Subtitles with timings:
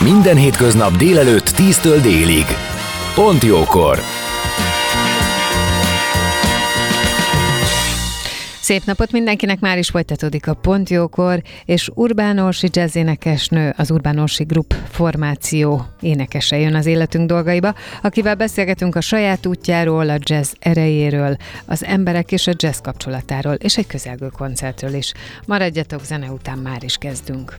[0.00, 2.44] Minden hétköznap délelőtt 10-től délig.
[3.14, 3.98] Pont jókor!
[8.60, 13.90] Szép napot mindenkinek, már is folytatódik a Pont Jókor, és Urbán Orsi jazz énekesnő, az
[13.90, 20.18] Urbán Orsi Group formáció énekese jön az életünk dolgaiba, akivel beszélgetünk a saját útjáról, a
[20.18, 25.12] jazz erejéről, az emberek és a jazz kapcsolatáról, és egy közelgő koncertről is.
[25.46, 27.58] Maradjatok, zene után már is kezdünk.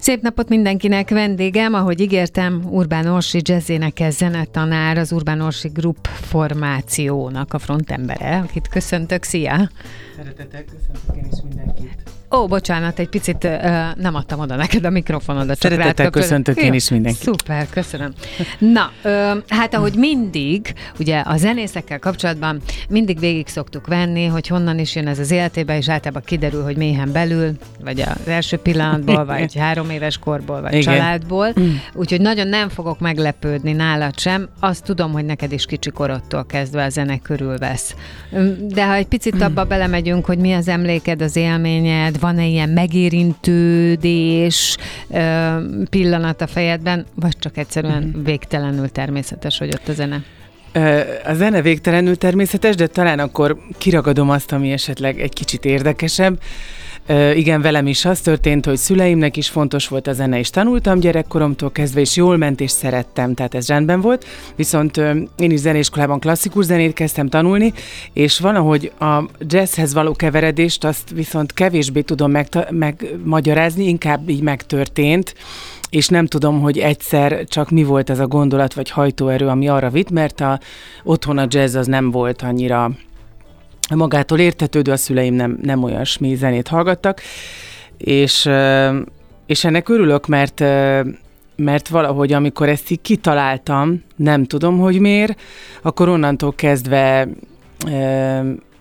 [0.00, 7.52] Szép napot mindenkinek, vendégem, ahogy ígértem, Urbán Orsi jazzénekes zenetanár, az Urbán Orsi Group formációnak
[7.52, 9.70] a frontembere, akit köszöntök, szia!
[10.16, 12.10] Szeretettel köszöntök én is mindenkit.
[12.36, 13.50] Ó, bocsánat, egy picit uh,
[13.96, 15.58] nem adtam oda neked a mikrofonodat.
[15.60, 17.22] Szeretettel köszöntök én is mindenkit.
[17.22, 18.12] Szuper, köszönöm.
[18.58, 24.78] Na, uh, hát ahogy mindig, ugye a zenészekkel kapcsolatban mindig végig szoktuk venni, hogy honnan
[24.78, 27.52] is jön ez az életébe, és általában kiderül, hogy méhen belül,
[27.84, 30.94] vagy az első pillanatból, vagy három éves korból, vagy Igen.
[30.94, 31.52] családból.
[31.60, 31.74] Mm.
[31.94, 34.48] Úgyhogy nagyon nem fogok meglepődni nálad sem.
[34.60, 37.94] Azt tudom, hogy neked is kicsi korodtól kezdve a zene körül vesz.
[38.68, 44.76] De ha egy picit abba belemegyünk, hogy mi az emléked, az élményed, van-e ilyen megérintődés
[45.90, 48.24] pillanat a fejedben, vagy csak egyszerűen mhm.
[48.24, 50.22] végtelenül természetes, hogy ott a zene?
[51.24, 56.38] A zene végtelenül természetes, de talán akkor kiragadom azt, ami esetleg egy kicsit érdekesebb.
[57.34, 61.72] Igen, velem is az történt, hogy szüleimnek is fontos volt a zene, és tanultam gyerekkoromtól
[61.72, 64.24] kezdve, és jól ment, és szerettem, tehát ez rendben volt.
[64.56, 64.96] Viszont
[65.38, 67.72] én is zenéskolában klasszikus zenét kezdtem tanulni,
[68.12, 72.32] és valahogy a jazzhez való keveredést azt viszont kevésbé tudom
[72.70, 75.34] megmagyarázni, inkább így megtörtént
[75.90, 79.90] és nem tudom, hogy egyszer csak mi volt ez a gondolat vagy hajtóerő, ami arra
[79.90, 80.60] vitt, mert a,
[81.04, 82.90] otthon a jazz az nem volt annyira
[83.94, 87.20] magától értetődő, a szüleim nem, nem olyasmi zenét hallgattak,
[87.98, 88.48] és,
[89.46, 90.64] és ennek örülök, mert
[91.56, 95.40] mert valahogy amikor ezt így kitaláltam, nem tudom, hogy miért,
[95.82, 97.28] akkor onnantól kezdve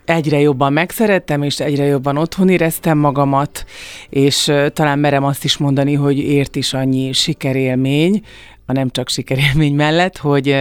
[0.05, 3.65] egyre jobban megszerettem, és egyre jobban otthon éreztem magamat,
[4.09, 8.21] és talán merem azt is mondani, hogy ért is annyi sikerélmény,
[8.65, 10.55] a nem csak sikerélmény mellett, hogy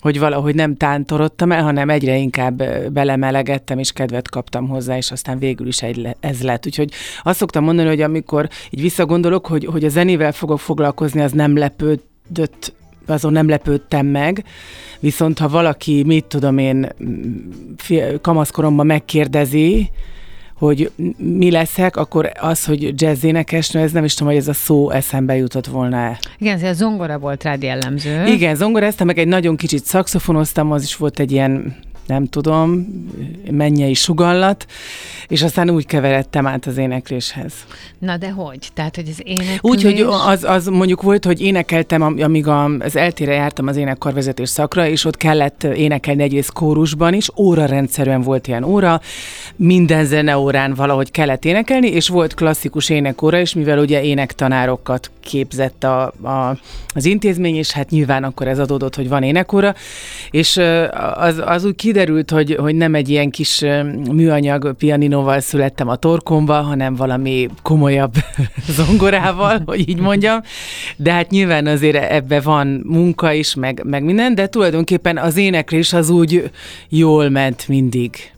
[0.00, 2.62] hogy valahogy nem tántorodtam el, hanem egyre inkább
[2.92, 6.66] belemelegettem, és kedvet kaptam hozzá, és aztán végül is egy, ez lett.
[6.66, 11.32] Úgyhogy azt szoktam mondani, hogy amikor így visszagondolok, hogy, hogy a zenével fogok foglalkozni, az
[11.32, 12.72] nem lepődött
[13.06, 14.44] azon nem lepődtem meg,
[15.00, 16.88] viszont ha valaki, mit tudom én,
[18.20, 19.90] kamaszkoromban megkérdezi,
[20.60, 24.52] hogy mi leszek, akkor az, hogy jazz énekesnő, ez nem is tudom, hogy ez a
[24.52, 26.18] szó eszembe jutott volna-e.
[26.38, 28.26] Igen, ez a zongora volt rád jellemző.
[28.26, 31.76] Igen, zongoráztam, meg egy nagyon kicsit szakszofonoztam, az is volt egy ilyen
[32.10, 32.86] nem tudom,
[33.50, 34.66] mennyei sugallat,
[35.28, 37.52] és aztán úgy keveredtem át az énekléshez.
[37.98, 38.58] Na de hogy?
[38.74, 39.58] Tehát, hogy az éneklés...
[39.62, 44.86] Úgy, hogy az, az mondjuk volt, hogy énekeltem, amíg az eltére jártam az énekkarvezetés szakra,
[44.86, 49.00] és ott kellett énekelni egyrészt kórusban is, óra rendszerűen volt ilyen óra,
[49.56, 56.02] minden zeneórán valahogy kellett énekelni, és volt klasszikus énekóra is, mivel ugye énektanárokat képzett a,
[56.22, 56.58] a,
[56.94, 59.74] az intézmény, és hát nyilván akkor ez adódott, hogy van énekóra,
[60.30, 60.60] és
[61.14, 61.98] az, az úgy kiderült,
[62.30, 63.64] hogy, hogy nem egy ilyen kis
[64.12, 68.14] műanyag pianinóval születtem a torkomba, hanem valami komolyabb
[68.76, 70.40] zongorával, hogy így mondjam,
[70.96, 75.92] de hát nyilván azért ebbe van munka is, meg, meg minden, de tulajdonképpen az éneklés
[75.92, 76.50] az úgy
[76.88, 78.32] jól ment mindig.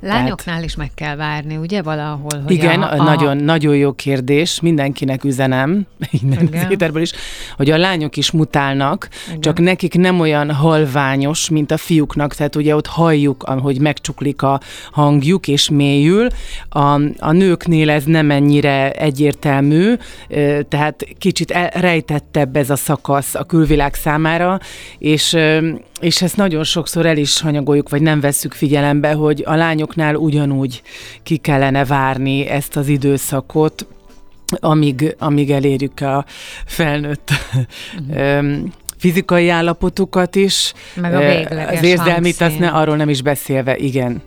[0.00, 0.64] Lányoknál Tehát...
[0.64, 2.42] is meg kell várni, ugye valahol?
[2.44, 3.02] Hogy igen, a, a...
[3.02, 5.86] Nagyon, nagyon jó kérdés, mindenkinek üzenem,
[6.22, 6.48] innen
[6.80, 7.12] az is,
[7.56, 9.40] hogy a lányok is mutálnak, igen.
[9.40, 14.60] csak nekik nem olyan halványos, mint a fiúknak, tehát ugye ott halljuk, hogy megcsuklik a
[14.90, 16.26] hangjuk és mélyül,
[16.68, 19.94] a, a nőknél ez nem ennyire egyértelmű,
[20.68, 24.60] tehát kicsit rejtettebb ez a szakasz a külvilág számára,
[24.98, 25.36] és
[26.02, 30.82] és ezt nagyon sokszor el is hanyagoljuk, vagy nem vesszük figyelembe, hogy a lányoknál ugyanúgy
[31.22, 33.86] ki kellene várni ezt az időszakot,
[34.60, 36.24] amíg, amíg elérjük a
[36.66, 37.30] felnőtt
[38.08, 38.58] uh-huh.
[38.98, 40.72] fizikai állapotukat is.
[40.94, 44.22] Meg a végleges Az érzelmit, azt ne, arról nem is beszélve, igen.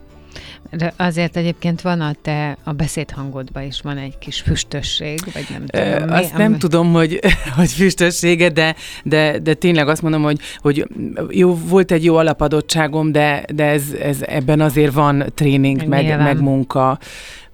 [0.78, 5.66] De azért egyébként van a te, a beszédhangodban is van egy kis füstösség, vagy nem
[5.66, 6.12] tudom.
[6.12, 6.58] Azt mi, nem ami...
[6.58, 7.20] tudom, hogy,
[7.58, 10.88] hogy füstössége, de, de, de tényleg azt mondom, hogy, hogy
[11.30, 16.42] jó, volt egy jó alapadottságom, de, de ez, ez ebben azért van tréning, meg, meg
[16.42, 17.00] munka,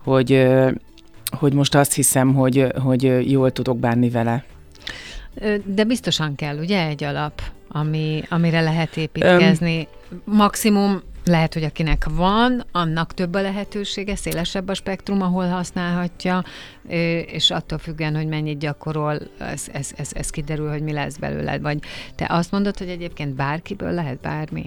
[0.03, 0.47] hogy,
[1.37, 4.43] hogy most azt hiszem, hogy, hogy jól tudok bánni vele.
[5.65, 9.87] De biztosan kell, ugye, egy alap, ami, amire lehet építkezni.
[10.11, 16.43] Um, Maximum lehet, hogy akinek van, annak több a lehetősége, szélesebb a spektrum, ahol használhatja,
[17.25, 21.59] és attól függően, hogy mennyit gyakorol, ez, ez, ez, ez kiderül, hogy mi lesz belőle.
[21.59, 21.77] Vagy
[22.15, 24.65] te azt mondod, hogy egyébként bárkiből lehet bármi?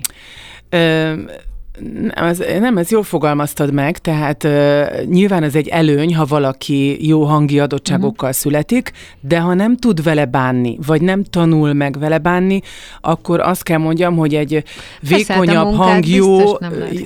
[0.68, 6.24] Ö- nem ez, nem, ez jól fogalmaztad meg, tehát uh, nyilván ez egy előny, ha
[6.24, 8.42] valaki jó hangi adottságokkal uh-huh.
[8.42, 12.60] születik, de ha nem tud vele bánni, vagy nem tanul meg vele bánni,
[13.00, 14.64] akkor azt kell mondjam, hogy egy
[15.00, 16.56] vékonyabb hang jó,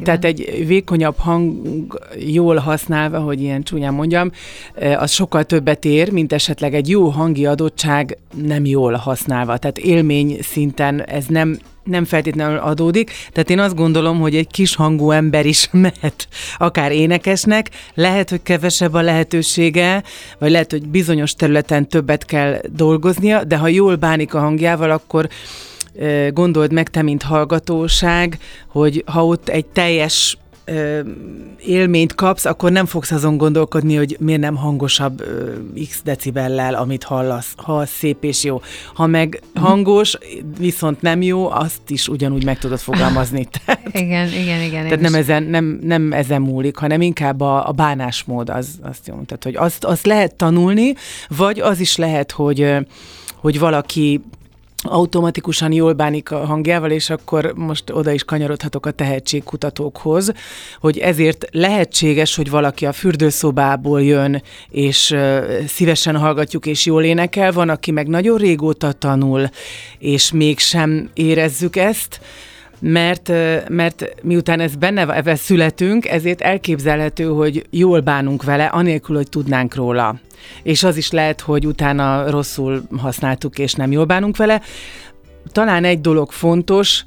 [0.03, 1.53] tehát egy vékonyabb hang
[2.27, 4.31] jól használva, hogy ilyen csúnyán mondjam,
[4.99, 9.57] az sokkal többet ér, mint esetleg egy jó hangi adottság nem jól használva.
[9.57, 13.13] Tehát élmény szinten ez nem nem feltétlenül adódik.
[13.33, 18.43] Tehát én azt gondolom, hogy egy kis hangú ember is mehet akár énekesnek, lehet, hogy
[18.43, 20.03] kevesebb a lehetősége,
[20.39, 25.29] vagy lehet, hogy bizonyos területen többet kell dolgoznia, de ha jól bánik a hangjával, akkor
[26.31, 28.39] gondold meg te, mint hallgatóság,
[28.69, 30.39] hogy ha ott egy teljes
[30.69, 31.01] ö,
[31.65, 35.53] élményt kapsz, akkor nem fogsz azon gondolkodni, hogy miért nem hangosabb ö,
[35.89, 38.61] x decibellel, amit hallasz, ha szép és jó.
[38.95, 39.65] Ha meg mhm.
[39.65, 40.19] hangos,
[40.59, 43.49] viszont nem jó, azt is ugyanúgy meg tudod fogalmazni.
[43.65, 44.83] Tehát, igen, igen, igen.
[44.83, 49.15] Tehát nem ezen, nem, nem ezen múlik, hanem inkább a, a bánásmód az, azt jó.
[49.15, 50.95] Tehát, hogy azt, azt lehet tanulni,
[51.29, 52.77] vagy az is lehet, hogy
[53.41, 54.21] hogy valaki
[54.83, 60.33] automatikusan jól bánik a hangjával, és akkor most oda is kanyarodhatok a tehetségkutatókhoz,
[60.81, 65.17] hogy ezért lehetséges, hogy valaki a fürdőszobából jön, és
[65.67, 69.49] szívesen hallgatjuk, és jól énekel, van, aki meg nagyon régóta tanul,
[69.99, 72.21] és mégsem érezzük ezt,
[72.81, 73.29] mert,
[73.69, 79.75] mert miután ez benne ebben születünk, ezért elképzelhető, hogy jól bánunk vele, anélkül, hogy tudnánk
[79.75, 80.21] róla.
[80.63, 84.61] És az is lehet, hogy utána rosszul használtuk, és nem jól bánunk vele.
[85.53, 87.05] Talán egy dolog fontos,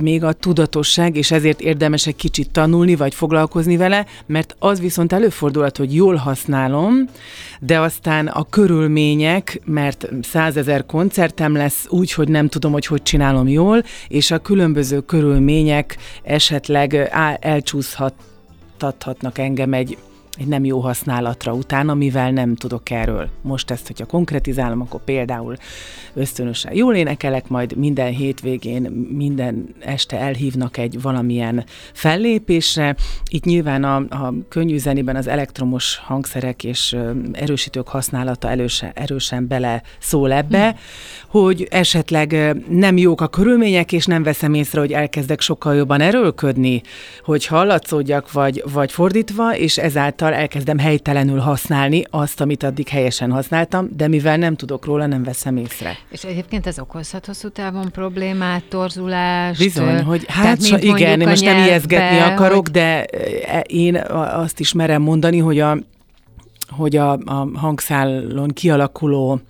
[0.00, 5.12] még a tudatosság, és ezért érdemes egy kicsit tanulni, vagy foglalkozni vele, mert az viszont
[5.12, 7.04] előfordulhat, hogy jól használom,
[7.60, 13.48] de aztán a körülmények, mert százezer koncertem lesz úgy, hogy nem tudom, hogy hogy csinálom
[13.48, 17.10] jól, és a különböző körülmények esetleg
[17.40, 19.96] elcsúszhatnak engem egy
[20.38, 23.28] egy nem jó használatra utána, mivel nem tudok erről.
[23.42, 25.56] Most ezt, hogyha konkretizálom, akkor például
[26.14, 28.82] ösztönösen jól énekelek, majd minden hétvégén,
[29.12, 32.96] minden este elhívnak egy valamilyen fellépésre.
[33.30, 36.96] Itt nyilván a, a könnyű zenében az elektromos hangszerek és
[37.32, 40.76] erősítők használata előse, erősen bele szól ebbe, hm.
[41.38, 46.82] hogy esetleg nem jók a körülmények, és nem veszem észre, hogy elkezdek sokkal jobban erőlködni,
[47.24, 53.30] hogy hallatszódjak, vagy, vagy fordítva, és ezáltal által elkezdem helytelenül használni azt, amit addig helyesen
[53.30, 55.96] használtam, de mivel nem tudok róla, nem veszem észre.
[56.10, 59.58] És egyébként ez okozhat hosszú távon problémát, torzulást?
[59.58, 62.70] Bizony, hogy hát sa, igen, én most nem ijeszgetni akarok, hogy...
[62.70, 65.78] de e, én azt is merem mondani, hogy a,
[66.68, 69.40] hogy a, a hangszálon kialakuló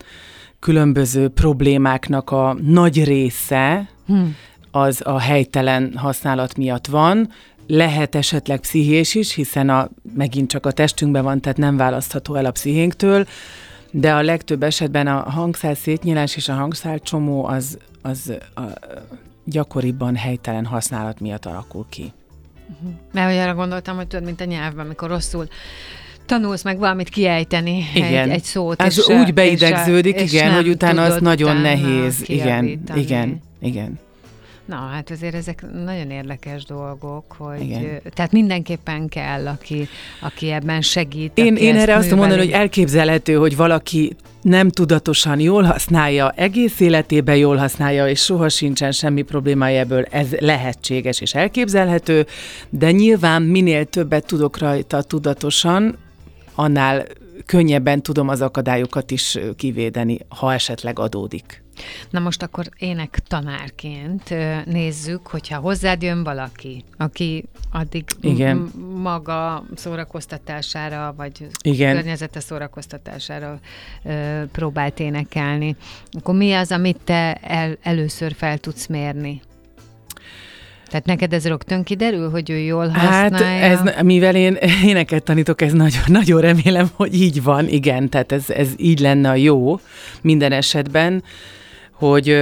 [0.58, 4.36] különböző problémáknak a nagy része, hmm
[4.70, 7.28] az a helytelen használat miatt van,
[7.70, 12.44] lehet esetleg pszichés is, hiszen a, megint csak a testünkben van, tehát nem választható el
[12.44, 13.26] a pszichénktől,
[13.90, 18.60] de a legtöbb esetben a hangszál szétnyílás és a hangszál csomó az, az a,
[19.44, 22.12] gyakoriban helytelen használat miatt alakul ki.
[22.68, 22.90] Uh-huh.
[23.12, 25.48] Mert hogy arra gondoltam, hogy tudod, mint a nyelvben, amikor rosszul
[26.26, 28.28] tanulsz meg valamit kiejteni, igen.
[28.28, 28.82] Egy, egy szót.
[28.82, 32.22] Ez és, úgy beidegződik, és, igen, és hogy utána az nagyon nehéz.
[32.28, 33.98] Igen, igen, igen.
[34.70, 38.00] Na, hát azért ezek nagyon érdekes dolgok, hogy Igen.
[38.14, 39.88] tehát mindenképpen kell, aki,
[40.20, 41.32] aki ebben segít.
[41.34, 42.36] Én, én erre azt műveli.
[42.38, 48.92] hogy elképzelhető, hogy valaki nem tudatosan jól használja, egész életében jól használja, és soha sincsen
[48.92, 52.26] semmi problémája ebből, ez lehetséges és elképzelhető,
[52.68, 55.96] de nyilván minél többet tudok rajta tudatosan,
[56.54, 57.04] annál
[57.46, 61.62] könnyebben tudom az akadályokat is kivédeni, ha esetleg adódik.
[62.10, 64.34] Na most akkor ének tanárként
[64.64, 68.72] nézzük, hogyha hozzád jön valaki, aki addig Igen.
[69.02, 71.94] maga szórakoztatására, vagy Igen.
[71.94, 73.58] környezete szórakoztatására
[74.04, 75.76] ö, próbált énekelni,
[76.10, 79.40] akkor mi az, amit te el, először fel tudsz mérni?
[80.90, 83.64] Tehát neked ez rögtön kiderül, hogy ő jól Hát, használja?
[83.64, 88.50] ez, mivel én éneket tanítok, ez nagyon, nagyon remélem, hogy így van, igen, tehát ez,
[88.50, 89.80] ez így lenne a jó
[90.20, 91.22] minden esetben,
[92.00, 92.36] hogy,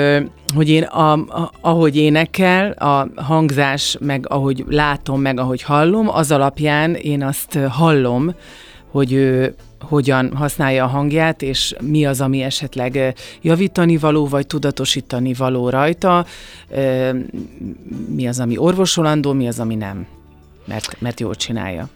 [0.55, 6.31] hogy én a, a, ahogy énekel, a hangzás, meg ahogy látom, meg ahogy hallom, az
[6.31, 8.35] alapján én azt hallom,
[8.91, 15.35] hogy ő hogyan használja a hangját, és mi az, ami esetleg javítani való, vagy tudatosítani
[15.35, 16.27] való rajta,
[18.09, 20.07] mi az, ami orvosolandó, mi az, ami nem,
[20.65, 21.89] mert, mert jól csinálja.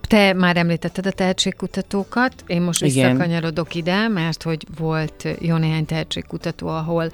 [0.00, 3.10] Te már említetted a tehetségkutatókat, én most Igen.
[3.10, 7.10] visszakanyarodok ide, mert hogy volt jó néhány tehetségkutató, ahol,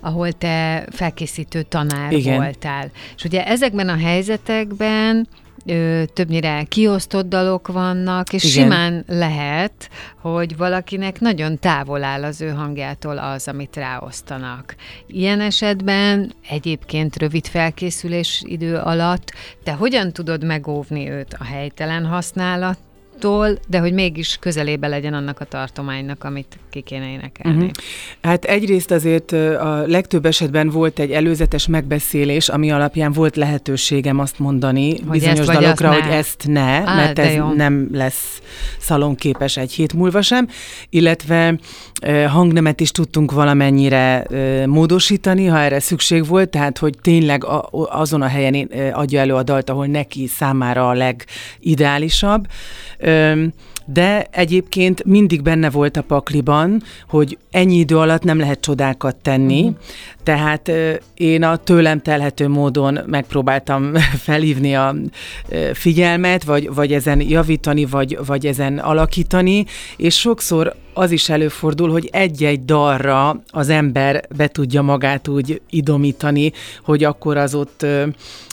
[0.00, 2.36] ahol te felkészítő tanár Igen.
[2.36, 2.90] voltál.
[3.16, 5.28] És ugye ezekben a helyzetekben
[5.68, 8.64] ö, többnyire kiosztott dalok vannak, és Igen.
[8.64, 14.74] simán lehet, hogy valakinek nagyon távol áll az ő hangjától az, amit ráosztanak.
[15.06, 19.32] Ilyen esetben egyébként rövid felkészülés idő alatt
[19.64, 22.78] te hogyan tudod megóvni őt a helytelen használat,
[23.68, 27.64] de hogy mégis közelébe legyen annak a tartománynak, amit ki kéne énekelni.
[27.64, 27.70] Mhm.
[28.22, 34.38] Hát egyrészt azért a legtöbb esetben volt egy előzetes megbeszélés, ami alapján volt lehetőségem azt
[34.38, 37.52] mondani Hogy bizonyos dalokra, hogy ezt ne, Á, mert ez jó.
[37.52, 38.40] nem lesz
[38.78, 40.48] szalonképes egy hét múlva sem,
[40.90, 41.58] illetve
[42.28, 44.26] hangnemet is tudtunk valamennyire
[44.66, 49.70] módosítani, ha erre szükség volt, tehát hogy tényleg azon a helyen adja elő a dalt,
[49.70, 52.46] ahol neki számára a legideálisabb.
[53.90, 59.60] De egyébként mindig benne volt a pakliban, hogy ennyi idő alatt nem lehet csodákat tenni,
[59.60, 59.76] uh-huh.
[60.22, 60.70] tehát
[61.14, 63.92] én a tőlem telhető módon megpróbáltam
[64.26, 64.94] felhívni a
[65.72, 69.64] figyelmet, vagy, vagy ezen javítani, vagy, vagy ezen alakítani,
[69.96, 76.52] és sokszor az is előfordul, hogy egy-egy dalra az ember be tudja magát úgy idomítani,
[76.84, 77.86] hogy akkor az ott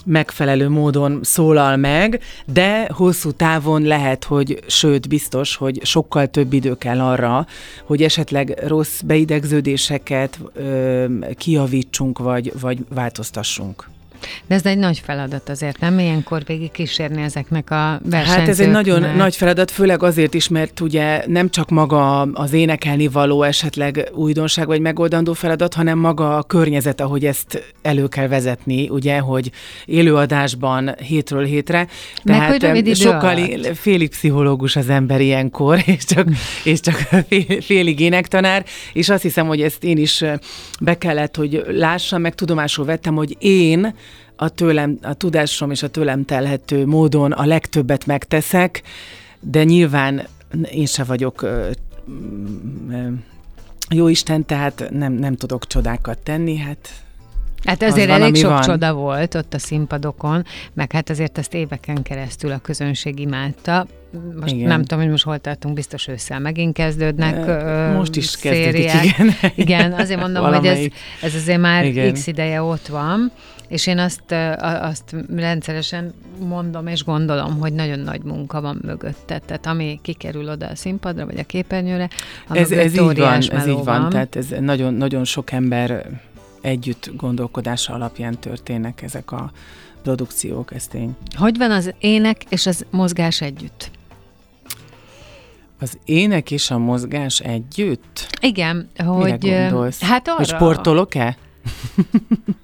[0.04, 6.74] megfelelő módon szólal meg, de hosszú távon lehet, hogy sőt, biztos, hogy sokkal több idő
[6.74, 7.46] kell arra,
[7.84, 13.95] hogy esetleg rossz beidegződéseket ö, kijavítsunk, vagy, vagy változtassunk.
[14.46, 15.98] De ez egy nagy feladat azért, nem?
[15.98, 18.26] Ilyenkor végig kísérni ezeknek a versenyzőknek.
[18.26, 22.52] Hát ez egy nagyon nagy feladat, főleg azért is, mert ugye nem csak maga az
[22.52, 28.28] énekelni való esetleg újdonság vagy megoldandó feladat, hanem maga a környezet, ahogy ezt elő kell
[28.28, 29.50] vezetni, ugye, hogy
[29.84, 31.86] élőadásban hétről hétre.
[32.24, 33.76] Meg, hogy rövid idő sokkal alatt.
[33.76, 36.28] félig pszichológus az ember ilyenkor, és csak,
[36.64, 36.94] és csak
[37.28, 40.24] fél, félig énektanár, és azt hiszem, hogy ezt én is
[40.80, 43.94] be kellett, hogy lássam, meg tudomásul vettem, hogy én
[44.36, 48.82] a tőlem, a tudásom és a tőlem telhető módon a legtöbbet megteszek,
[49.40, 50.26] de nyilván
[50.70, 51.68] én se vagyok ö,
[52.90, 53.06] ö,
[53.90, 56.90] jó Isten, tehát nem, nem tudok csodákat tenni, hát
[57.64, 58.60] Hát Az azért van, elég sok van.
[58.62, 63.86] csoda volt ott a színpadokon, meg hát azért ezt éveken keresztül a közönség imádta.
[64.40, 64.68] Most Igen.
[64.68, 67.46] nem tudom, hogy most hol tartunk, biztos ősszel megint kezdődnek
[67.96, 69.04] most is kezdődik, szériák.
[69.04, 69.32] igen.
[69.54, 70.94] Igen, azért mondom, hogy ez, Valamelyik.
[71.22, 72.12] ez azért már Igen.
[72.12, 73.32] x ideje ott van,
[73.68, 79.38] és én azt, azt rendszeresen mondom és gondolom, hogy nagyon nagy munka van mögötte.
[79.38, 82.08] Tehát ami kikerül oda a színpadra, vagy a képernyőre,
[82.48, 86.06] a ez, ez így van, ez így van, tehát ez nagyon, nagyon sok ember
[86.60, 89.50] együtt gondolkodása alapján történnek ezek a
[90.02, 91.16] produkciók, ez tény.
[91.36, 93.90] Hogy van az ének és az mozgás együtt?
[95.80, 98.38] Az ének és a mozgás együtt?
[98.40, 99.48] Igen, Mire hogy...
[99.48, 100.02] ö, gondolsz?
[100.02, 100.36] Hát arra.
[100.36, 101.36] Hogy sportolok-e?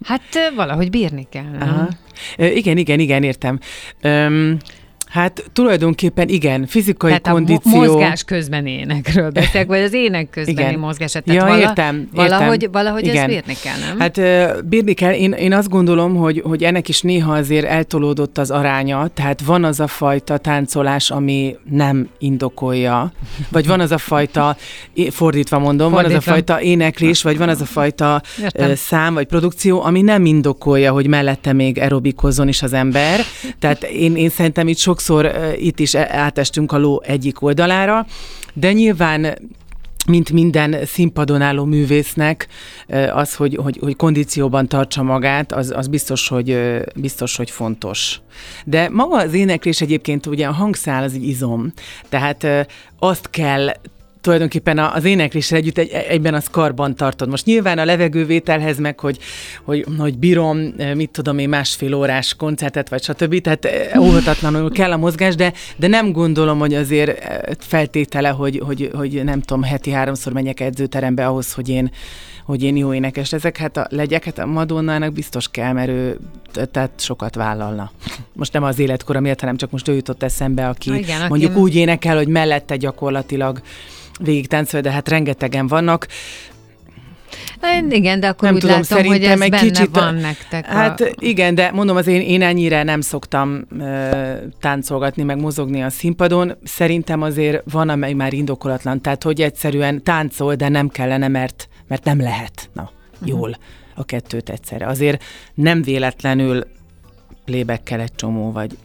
[0.04, 0.22] Hát
[0.54, 1.56] valahogy bírni kell?
[1.60, 1.88] Aha.
[2.36, 3.58] Igen, igen, igen, értem.
[4.00, 4.58] Öm,
[5.12, 7.72] Hát tulajdonképpen igen, fizikai Tehát kondíció.
[7.72, 10.78] a mo- mozgás közben énekről beszélek, vagy az ének közbeni Igen.
[10.78, 11.12] mozgás.
[11.12, 12.08] Tehát Ja, vala, értem, értem.
[12.14, 13.26] Valahogy, valahogy ezt Igen.
[13.26, 13.98] bírni kell, nem?
[13.98, 14.20] Hát
[14.68, 15.12] bírni kell.
[15.12, 19.64] Én, én azt gondolom, hogy, hogy ennek is néha azért eltolódott az aránya, tehát van
[19.64, 23.12] az a fajta táncolás, ami nem indokolja,
[23.50, 24.56] vagy van az a fajta,
[25.10, 26.30] fordítva mondom, van az Fordítva.
[26.30, 28.74] a fajta éneklés, vagy van az a fajta Értem.
[28.74, 33.20] szám, vagy produkció, ami nem indokolja, hogy mellette még aerobikozzon is az ember.
[33.58, 38.06] Tehát én, én szerintem itt sokszor itt is e- átestünk a ló egyik oldalára,
[38.52, 39.38] de nyilván
[40.06, 42.48] mint minden színpadon álló művésznek,
[43.12, 46.58] az, hogy, hogy, hogy kondícióban tartsa magát, az, az biztos, hogy,
[46.96, 48.20] biztos, hogy fontos.
[48.64, 51.72] De maga az éneklés egyébként ugye a hangszál az egy izom,
[52.08, 52.46] tehát
[52.98, 53.68] azt kell
[54.22, 57.28] tulajdonképpen az énekléssel együtt egy, egyben az karban tartod.
[57.28, 59.18] Most nyilván a levegővételhez meg, hogy,
[59.62, 60.58] hogy, hogy bírom,
[60.94, 63.40] mit tudom én, másfél órás koncertet, vagy stb.
[63.40, 67.24] Tehát eh, óhatatlanul kell a mozgás, de, de nem gondolom, hogy azért
[67.58, 71.90] feltétele, hogy, hogy, hogy nem tudom, heti háromszor menjek edzőterembe ahhoz, hogy én
[72.44, 76.18] hogy én jó énekes leszek, hát a, legyek, hát a Madonnának biztos kell, mert ő
[76.70, 77.90] tehát sokat vállalna.
[78.32, 81.56] Most nem az életkora miatt, hanem csak most ő jutott eszembe, aki igen, aki- mondjuk
[81.56, 83.60] úgy énekel, hogy mellette gyakorlatilag
[84.20, 86.06] végig táncol, de hát rengetegen vannak.
[87.60, 90.66] Hát Igen, de akkor Nem úgy tudom, látom, hogy szerintem ez egy kicsit- van nektek.
[90.66, 91.06] Hát a...
[91.18, 96.56] igen, de mondom, az én, én ennyire nem szoktam ö, táncolgatni, meg mozogni a színpadon.
[96.64, 99.00] Szerintem azért van, amely már indokolatlan.
[99.00, 102.68] Tehát, hogy egyszerűen táncol, de nem kellene, mert, mert nem lehet.
[102.72, 102.90] Na,
[103.24, 103.56] jól
[103.94, 104.86] a kettőt egyszerre.
[104.86, 105.22] Azért
[105.54, 106.66] nem véletlenül
[107.44, 108.76] plébekkel egy csomó, vagy,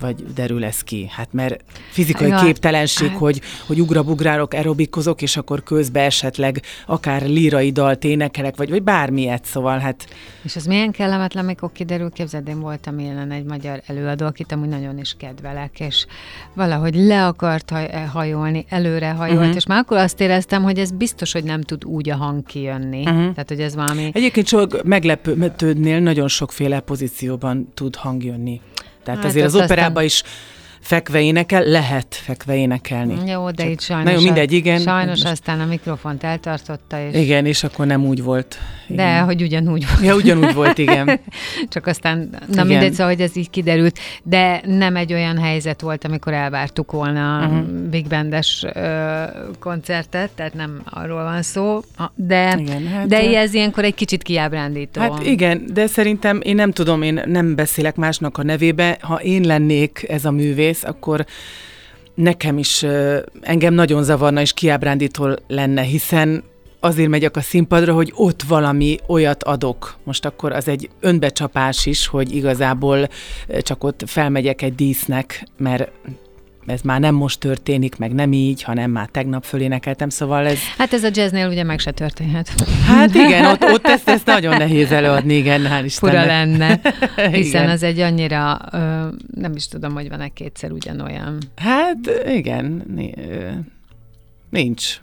[0.00, 1.08] vagy derül ez ki.
[1.10, 7.22] Hát mert fizikai Ja, képtelenség, hát- hogy, hogy ugrabugrálok, aerobikozok, és akkor közben esetleg akár
[7.22, 10.06] lírai dalt énekelek, vagy, vagy bármilyet, szóval hát
[10.42, 14.68] És ez milyen kellemetlen, amikor kiderül, képzeld, én voltam jelen egy magyar előadó, akit amúgy
[14.68, 16.06] nagyon is kedvelek, és
[16.54, 19.56] valahogy le akart haj- hajolni, előre hajolt, uh-huh.
[19.56, 23.00] és már akkor azt éreztem, hogy ez biztos, hogy nem tud úgy a hang kijönni.
[23.00, 23.20] Uh-huh.
[23.20, 24.10] Tehát, hogy ez valami...
[24.12, 28.60] Egyébként sok meglepődnél nagyon sokféle pozícióban tud hang jönni.
[29.02, 30.22] Tehát Hát azért az operában is
[30.80, 33.30] fekve énekel, lehet fekve énekelni.
[33.30, 34.78] Jó, de Csak- itt sajnos, Na jó, mindegy, igen.
[34.78, 38.58] sajnos Most- aztán a mikrofont eltartotta, és Igen, és akkor nem úgy volt.
[38.86, 39.24] de Igen.
[39.24, 40.02] hogy ugyanúgy volt.
[40.04, 41.20] Ja, ugyanúgy volt, igen.
[41.68, 42.66] Csak aztán, na Igen.
[42.66, 47.38] mindegy, szóval, hogy ez így kiderült, de nem egy olyan helyzet volt, amikor elvártuk volna
[47.38, 47.88] a Mhm.
[47.90, 49.22] Big Bandes ö,
[49.58, 54.22] koncertet, tehát nem arról van szó, a- de, Igen, hát, de ez ilyenkor egy kicsit
[54.22, 55.00] kiábrándító.
[55.00, 58.96] Hát igen, de szerintem én nem tudom, én nem beszélek másnak a nevébe.
[59.00, 61.26] Ha én lennék ez a művész, akkor
[62.14, 62.84] nekem is
[63.40, 66.44] engem nagyon zavarna és kiábrándító lenne, hiszen
[66.80, 69.96] azért megyek a színpadra, hogy ott valami olyat adok.
[70.04, 73.08] Most akkor az egy önbecsapás is, hogy igazából
[73.58, 75.90] csak ott felmegyek egy dísznek, mert
[76.68, 80.58] ez már nem most történik, meg nem így, hanem már tegnap fölénekeltem, szóval ez...
[80.78, 82.48] Hát ez a jazznél ugye meg se történhet.
[82.86, 86.14] Hát igen, ott, ott ezt, ezt nagyon nehéz előadni, igen, hál' Istennek.
[86.14, 86.80] Fura lenne,
[87.36, 87.68] hiszen Igen.
[87.68, 91.38] az egy annyira, ö, nem is tudom, hogy van-e kétszer ugyanolyan.
[91.56, 92.82] Hát igen,
[94.50, 95.00] nincs.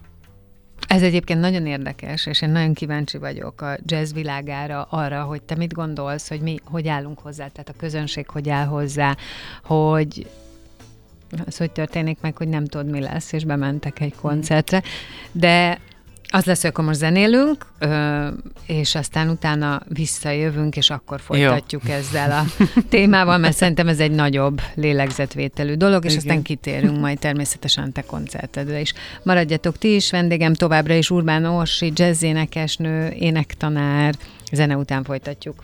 [0.87, 5.55] Ez egyébként nagyon érdekes, és én nagyon kíváncsi vagyok a jazz világára, arra, hogy te
[5.55, 9.15] mit gondolsz, hogy mi hogy állunk hozzá, tehát a közönség hogy áll hozzá,
[9.63, 10.27] hogy
[11.45, 14.83] az, hogy történik meg, hogy nem tudod, mi lesz, és bementek egy koncertre,
[15.31, 15.79] de
[16.35, 17.65] az lesz, hogy akkor most zenélünk,
[18.65, 21.93] és aztán utána visszajövünk, és akkor folytatjuk Jó.
[21.93, 26.23] ezzel a témával, mert szerintem ez egy nagyobb lélegzetvételű dolog, és Igen.
[26.23, 28.93] aztán kitérünk majd természetesen te koncertedre is.
[29.23, 34.13] Maradjatok ti is, vendégem továbbra is Urbán Orsi, jazzénekesnő, énektanár,
[34.51, 35.63] zene után folytatjuk.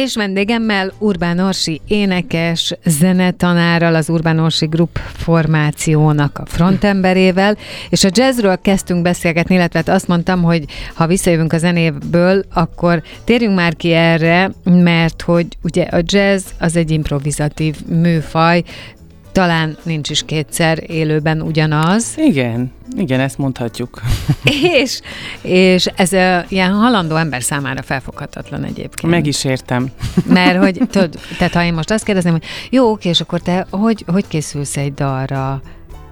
[0.00, 7.56] És vendégemmel Urbán Orsi énekes, zenetanárral, az Urbán Orsi Group formációnak a frontemberével,
[7.88, 13.02] és a jazzről kezdtünk beszélgetni, illetve hát azt mondtam, hogy ha visszajövünk a zenéből, akkor
[13.24, 18.62] térjünk már ki erre, mert hogy ugye a jazz az egy improvizatív műfaj,
[19.32, 22.14] talán nincs is kétszer élőben ugyanaz.
[22.16, 24.00] Igen, igen, ezt mondhatjuk.
[24.82, 25.00] és,
[25.42, 29.12] és ez a, ilyen halandó ember számára felfoghatatlan egyébként.
[29.12, 29.90] Meg is értem.
[30.26, 33.66] Mert hogy, tudod, tehát ha én most azt kérdezném, hogy jó, oké, és akkor te
[33.70, 35.62] hogy, hogy készülsz egy dalra?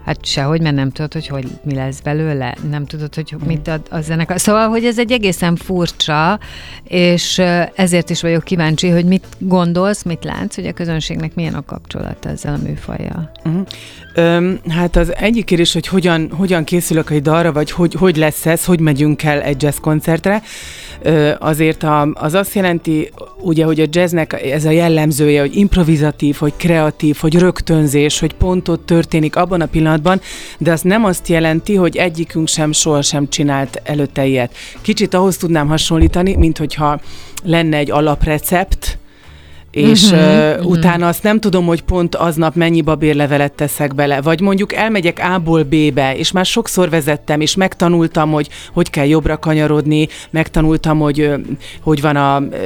[0.08, 3.80] Hát sehogy, mert nem tudod, hogy, hogy mi lesz belőle, nem tudod, hogy mit ad
[3.90, 4.40] a zenekar.
[4.40, 6.38] Szóval, hogy ez egy egészen furcsa,
[6.84, 7.42] és
[7.74, 12.28] ezért is vagyok kíváncsi, hogy mit gondolsz, mit látsz, hogy a közönségnek milyen a kapcsolata
[12.28, 13.30] ezzel a műfajjal.
[13.44, 13.66] Uh-huh.
[14.14, 18.46] Öm, hát az egyik kérdés, hogy hogyan, hogyan készülök egy dalra, vagy hogy, hogy lesz
[18.46, 20.42] ez, hogy megyünk el egy jazz koncertre.
[21.02, 26.36] Ö, azért a, az azt jelenti, ugye, hogy a jazznek ez a jellemzője, hogy improvizatív,
[26.36, 29.96] hogy kreatív, hogy rögtönzés, hogy pontot történik abban a pillanatban,
[30.58, 34.54] de az nem azt jelenti, hogy egyikünk sem sohasem csinált előtte ilyet.
[34.80, 37.00] Kicsit ahhoz tudnám hasonlítani, mint hogyha
[37.42, 38.98] lenne egy alaprecept,
[39.78, 40.70] és uh-huh, uh, uh-huh.
[40.70, 45.62] utána azt nem tudom, hogy pont aznap mennyi babérlevelet teszek bele, vagy mondjuk elmegyek A-ból
[45.62, 51.30] B-be, és már sokszor vezettem, és megtanultam, hogy hogy kell jobbra kanyarodni, megtanultam, hogy
[51.82, 52.56] hogy van a uh,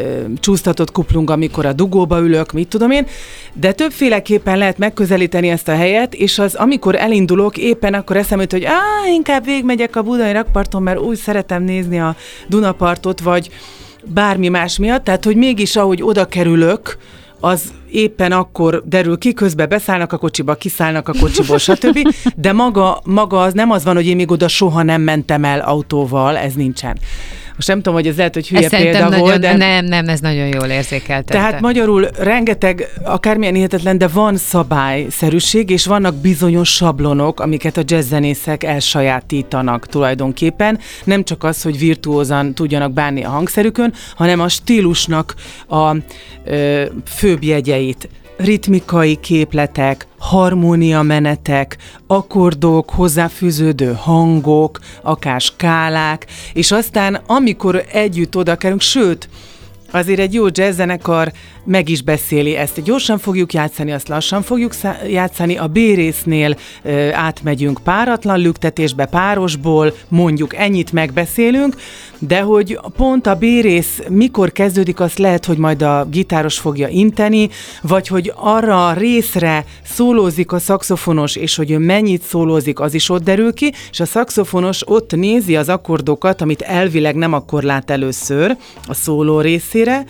[0.40, 3.06] csúsztatott kuplung, amikor a dugóba ülök, mit tudom én,
[3.52, 8.64] de többféleképpen lehet megközelíteni ezt a helyet, és az, amikor elindulok, éppen akkor eszembe hogy
[8.64, 8.80] á,
[9.14, 12.16] inkább végmegyek a budai rakparton, mert úgy szeretem nézni a
[12.48, 13.50] Dunapartot, vagy
[14.04, 16.98] bármi más miatt, tehát hogy mégis ahogy oda kerülök,
[17.40, 22.08] az éppen akkor derül ki, közben beszállnak a kocsiba, kiszállnak a kocsiból, stb.
[22.36, 25.60] De maga, maga az nem az van, hogy én még oda soha nem mentem el
[25.60, 26.98] autóval, ez nincsen.
[27.56, 29.56] Most nem tudom, hogy ez lehet, hogy hülye ez példa nagyon, volt, de...
[29.56, 31.32] Nem, nem, ez nagyon jól érzékeltette.
[31.32, 38.64] Tehát magyarul rengeteg, akármilyen hihetetlen, de van szabályszerűség, és vannak bizonyos sablonok, amiket a jazzzenészek
[38.64, 40.78] elsajátítanak tulajdonképpen.
[41.04, 45.34] Nem csak az, hogy virtuózan tudjanak bánni a hangszerükön, hanem a stílusnak
[45.68, 45.96] a
[46.44, 57.84] ö, főbb jegyeit ritmikai képletek, harmónia menetek, akkordok, hozzáfűződő hangok, akár skálák, és aztán amikor
[57.92, 59.28] együtt oda kerülünk, sőt,
[59.90, 61.32] azért egy jó jazzzenekar
[61.64, 62.82] meg is beszéli ezt.
[62.82, 64.74] Gyorsan fogjuk játszani, azt lassan fogjuk
[65.08, 65.56] játszani.
[65.56, 71.76] A B-résznél ö, átmegyünk páratlan lüktetésbe, párosból, mondjuk ennyit megbeszélünk,
[72.18, 77.48] de hogy pont a B-rész mikor kezdődik, azt lehet, hogy majd a gitáros fogja inteni,
[77.82, 83.08] vagy hogy arra a részre szólózik a szakszofonos, és hogy ő mennyit szólózik, az is
[83.08, 87.90] ott derül ki, és a szakszofonos ott nézi az akkordokat, amit elvileg nem akkor lát
[87.90, 90.04] először a szóló részére,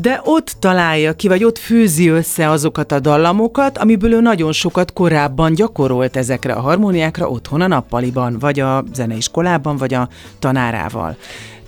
[0.00, 4.92] de ott találja ki, vagy ott fűzi össze azokat a dallamokat, amiből ő nagyon sokat
[4.92, 10.08] korábban gyakorolt ezekre a harmóniákra otthon a nappaliban, vagy a zeneiskolában, vagy a
[10.38, 11.16] tanárával.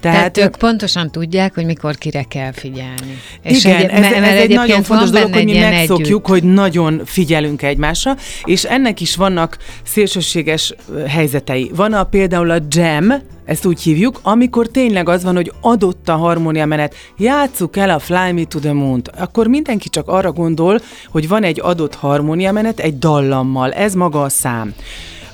[0.00, 3.18] Tehát, Tehát ők pontosan tudják, hogy mikor kire kell figyelni.
[3.42, 6.26] És igen, egy, ez, ez egy nagyon fontos dolog, hogy mi megszokjuk, együtt.
[6.26, 10.74] hogy nagyon figyelünk egymásra, és ennek is vannak szélsőséges
[11.06, 11.70] helyzetei.
[11.74, 13.12] Van a például a jam,
[13.44, 17.98] ezt úgy hívjuk, amikor tényleg az van, hogy adott a harmónia menet, játsszuk el a
[17.98, 22.52] Fly Me to the Moon-t, akkor mindenki csak arra gondol, hogy van egy adott harmónia
[22.52, 24.74] menet egy dallammal, ez maga a szám.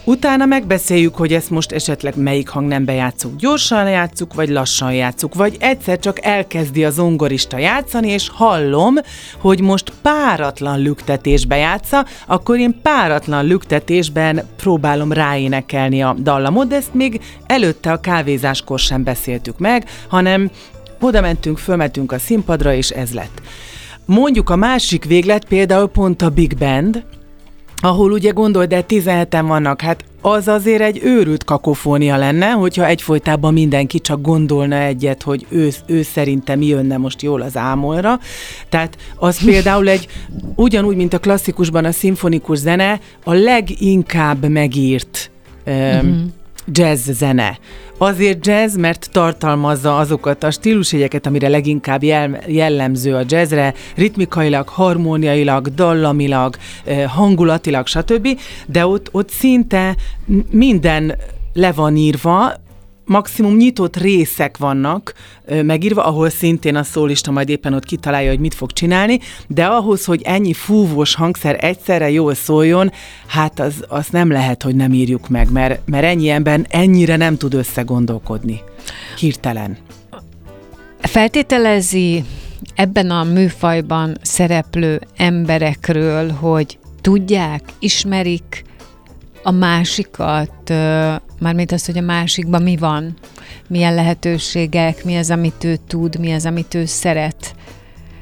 [0.08, 3.36] Utána megbeszéljük, hogy ezt most esetleg melyik hangnembe játszunk.
[3.36, 8.94] Gyorsan játszuk, vagy lassan játszuk, vagy egyszer csak elkezdi a zongorista játszani, és hallom,
[9.38, 16.94] hogy most páratlan lüktetésbe játsza, akkor én páratlan lüktetésben próbálom ráénekelni a dallamot, de ezt
[16.94, 20.50] még előtte a kávézáskor sem beszéltük meg, hanem
[21.00, 23.42] oda mentünk, fölmentünk a színpadra, és ez lett.
[24.04, 27.04] Mondjuk a másik véglet például pont a Big Band,
[27.80, 33.52] ahol ugye gondolj, de 17-en vannak, hát az azért egy őrült kakofónia lenne, hogyha egyfolytában
[33.52, 38.18] mindenki csak gondolna egyet, hogy ő, ő szerintem mi jönne most jól az ámolra.
[38.68, 40.06] Tehát az például egy,
[40.54, 45.30] ugyanúgy, mint a klasszikusban a szimfonikus zene, a leginkább megírt
[45.66, 46.32] um,
[46.72, 47.58] jazz zene.
[47.98, 55.74] Azért jazz, mert tartalmazza azokat a stílusjegyeket, amire leginkább jel- jellemző a jazzre, ritmikailag, harmóniailag,
[55.74, 56.56] dallamilag,
[57.06, 58.28] hangulatilag, stb.
[58.66, 59.96] De ott, ott szinte
[60.50, 61.16] minden
[61.52, 62.52] le van írva,
[63.06, 65.14] maximum nyitott részek vannak
[65.62, 70.04] megírva, ahol szintén a szólista majd éppen ott kitalálja, hogy mit fog csinálni, de ahhoz,
[70.04, 72.92] hogy ennyi fúvós hangszer egyszerre jól szóljon,
[73.26, 77.36] hát az, az nem lehet, hogy nem írjuk meg, mert, mert ennyi ember ennyire nem
[77.36, 78.60] tud összegondolkodni.
[79.18, 79.76] Hirtelen.
[80.98, 82.24] Feltételezi
[82.74, 88.64] ebben a műfajban szereplő emberekről, hogy tudják, ismerik,
[89.46, 90.68] a másikat,
[91.38, 93.14] mármint az, hogy a másikban mi van,
[93.68, 97.54] milyen lehetőségek, mi az, amit ő tud, mi az, amit ő szeret.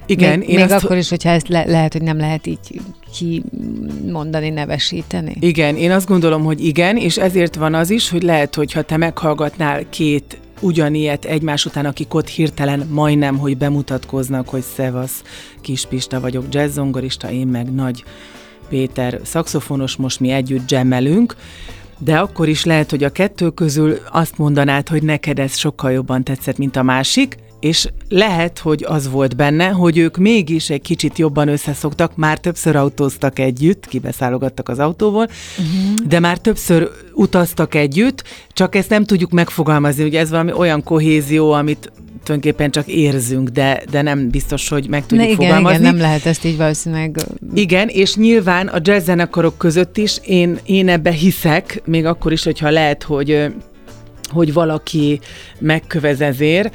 [0.07, 2.81] Igen, még, én még azt- akkor is, hogyha ezt le, lehet, hogy nem lehet így
[3.17, 5.37] kimondani, nevesíteni.
[5.41, 8.83] Igen, én azt gondolom, hogy igen, és ezért van az is, hogy lehet, hogy ha
[8.83, 15.23] te meghallgatnál két ugyanilyet egymás után, akik ott hirtelen majdnem, hogy bemutatkoznak, hogy szevasz,
[15.61, 18.05] kis Pista vagyok, jazzzongorista, én meg nagy
[18.69, 21.37] Péter szakszofonos, most mi együtt jammelünk,
[21.99, 26.25] de akkor is lehet, hogy a kettő közül azt mondanád, hogy neked ez sokkal jobban
[26.25, 31.19] tetszett, mint a másik, és lehet, hogy az volt benne, hogy ők mégis egy kicsit
[31.19, 36.07] jobban összeszoktak, már többször autóztak együtt, kibeszálogattak az autóból, uh-huh.
[36.07, 41.53] de már többször utaztak együtt, csak ezt nem tudjuk megfogalmazni, ugye ez valami olyan kohézió,
[41.53, 45.79] amit tulajdonképpen csak érzünk, de, de nem biztos, hogy meg tudjuk igen, fogalmazni.
[45.79, 47.17] igen, nem lehet ezt így valószínűleg
[47.55, 52.45] Igen, és nyilván a jazz zenekarok között is én, én ebbe hiszek, még akkor is,
[52.45, 53.47] hogyha lehet, hogy,
[54.33, 55.21] hogy valaki
[55.59, 56.75] megkövez ezért,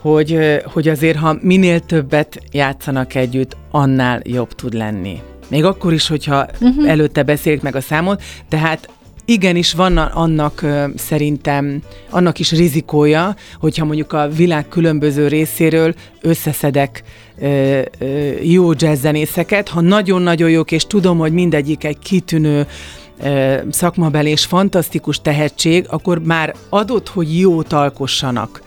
[0.00, 5.20] hogy, hogy azért, ha minél többet játszanak együtt, annál jobb tud lenni.
[5.48, 6.90] Még akkor is, hogyha uh-huh.
[6.90, 8.88] előtte beszélt meg a számot, tehát
[9.24, 10.64] igenis van annak
[10.96, 17.02] szerintem, annak is rizikója, hogyha mondjuk a világ különböző részéről összeszedek
[17.38, 18.06] ö, ö,
[18.42, 22.66] jó jazzzenészeket, ha nagyon-nagyon jók, és tudom, hogy mindegyik egy kitűnő
[23.22, 28.62] ö, szakmabeli és fantasztikus tehetség, akkor már adott, hogy jót alkossanak.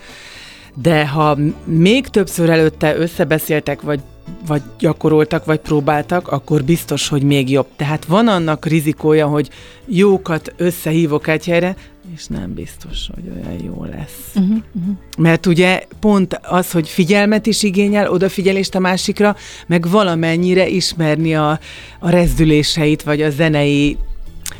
[0.81, 3.99] De ha még többször előtte összebeszéltek, vagy
[4.47, 7.67] vagy gyakoroltak, vagy próbáltak, akkor biztos, hogy még jobb.
[7.75, 9.49] Tehát van annak rizikója, hogy
[9.85, 11.75] jókat összehívok egy helyre,
[12.15, 14.31] és nem biztos, hogy olyan jó lesz.
[14.35, 14.95] Uh-huh, uh-huh.
[15.17, 19.35] Mert ugye pont az, hogy figyelmet is igényel, odafigyelést a másikra,
[19.67, 21.59] meg valamennyire ismerni a,
[21.99, 23.97] a rezdüléseit, vagy a zenei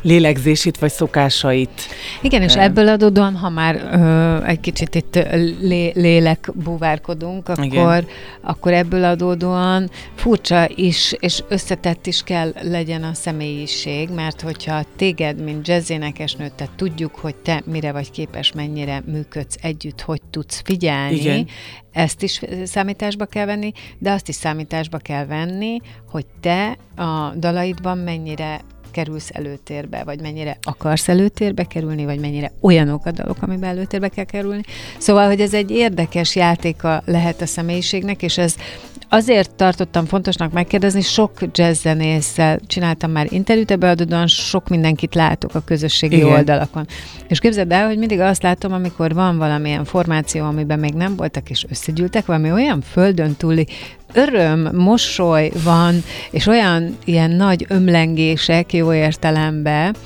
[0.02, 1.82] lélegzését, vagy szokásait.
[2.22, 5.14] Igen, és ebből adódóan, ha már ö, egy kicsit itt
[5.60, 8.06] lé, lélek búvárkodunk, akkor, Igen.
[8.42, 15.44] akkor ebből adódóan furcsa is, és összetett is kell legyen a személyiség, mert hogyha téged,
[15.44, 21.14] mint jazzénekesnő, te tudjuk, hogy te mire vagy képes, mennyire működsz együtt, hogy tudsz figyelni,
[21.14, 21.46] Igen.
[21.92, 27.98] ezt is számításba kell venni, de azt is számításba kell venni, hogy te a dalaidban
[27.98, 28.60] mennyire
[28.94, 34.24] kerülsz előtérbe, vagy mennyire akarsz előtérbe kerülni, vagy mennyire olyanok a dalok, amiben előtérbe kell
[34.24, 34.62] kerülni.
[34.98, 38.54] Szóval, hogy ez egy érdekes játéka lehet a személyiségnek, és ez
[39.08, 45.60] azért tartottam fontosnak megkérdezni, sok jazzzenésszel csináltam már interjút, ebből adódóan sok mindenkit látok a
[45.64, 46.28] közösségi Igen.
[46.28, 46.86] oldalakon.
[47.28, 51.50] És képzeld el, hogy mindig azt látom, amikor van valamilyen formáció, amiben még nem voltak,
[51.50, 53.66] és összegyűltek, valami olyan földön túli
[54.14, 59.96] öröm, mosoly van, és olyan ilyen nagy ömlengések jó értelemben,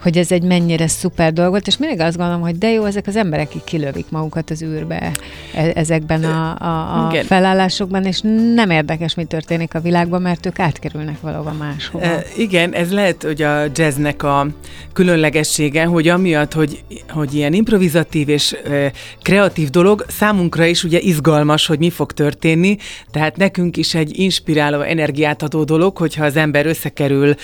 [0.00, 3.06] hogy ez egy mennyire szuper dolog volt, és mindig azt gondolom, hogy de jó, ezek
[3.06, 5.12] az emberek, akik kilövik magukat az űrbe
[5.54, 7.24] e- ezekben a, a, a Igen.
[7.24, 8.20] felállásokban, és
[8.54, 12.04] nem érdekes, mi történik a világban, mert ők átkerülnek valahova máshova.
[12.04, 14.46] E, igen, ez lehet, hogy a jazznek a
[14.92, 21.66] különlegessége, hogy amiatt, hogy, hogy ilyen improvizatív és e, kreatív dolog, számunkra is ugye izgalmas,
[21.66, 22.76] hogy mi fog történni,
[23.10, 27.34] tehát nekünk is egy inspiráló, energiát adó dolog, hogyha az ember összekerül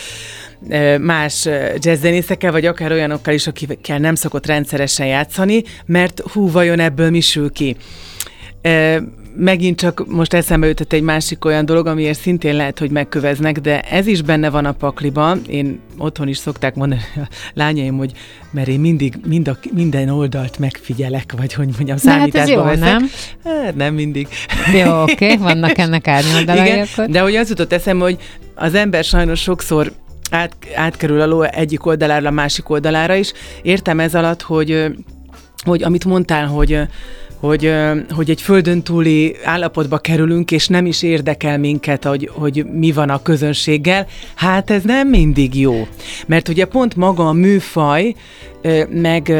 [1.00, 7.10] más jazzzenészekkel, vagy akár olyanokkal is, akikkel nem szokott rendszeresen játszani, mert hú, vajon ebből
[7.10, 7.76] mi sül ki.
[9.36, 13.80] Megint csak most eszembe jutott egy másik olyan dolog, amiért szintén lehet, hogy megköveznek, de
[13.80, 15.40] ez is benne van a pakliban.
[15.48, 18.12] Én otthon is szokták mondani a lányaim, hogy
[18.50, 22.52] mert én mindig mind a, minden oldalt megfigyelek, vagy hogy mondjam, Na hát ez számításba
[22.52, 22.78] jó, veszek.
[22.80, 23.10] nem?
[23.44, 24.28] Hát nem mindig.
[24.74, 27.08] Jó, oké, okay, vannak ennek árnyoldalai Igen, akkor.
[27.08, 28.18] de hogy az jutott eszembe, hogy
[28.54, 29.92] az ember sajnos sokszor
[30.30, 33.32] át, átkerül a ló egyik oldalára a másik oldalára is.
[33.62, 34.84] Értem ez alatt, hogy,
[35.64, 36.78] hogy amit mondtál, hogy
[37.46, 37.72] hogy,
[38.10, 43.10] hogy egy földön túli állapotba kerülünk, és nem is érdekel minket, hogy, hogy mi van
[43.10, 45.86] a közönséggel, hát ez nem mindig jó.
[46.26, 48.14] Mert ugye pont maga a műfaj,
[48.88, 49.32] meg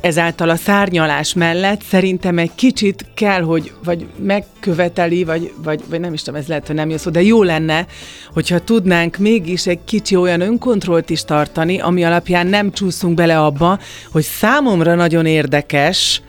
[0.00, 6.12] ezáltal a szárnyalás mellett szerintem egy kicsit kell, hogy vagy megköveteli, vagy, vagy, vagy nem
[6.12, 7.86] is tudom, ez lehet, hogy nem jó szó, de jó lenne,
[8.32, 13.78] hogyha tudnánk mégis egy kicsi olyan önkontrollt is tartani, ami alapján nem csúszunk bele abba,
[14.12, 16.22] hogy számomra nagyon érdekes,